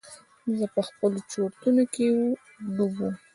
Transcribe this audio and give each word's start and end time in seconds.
زه 0.57 0.65
په 0.75 0.81
خپلو 0.87 1.19
چورتونو 1.31 1.81
کښې 1.93 2.07
ډوب 2.75 2.93
وم. 3.01 3.13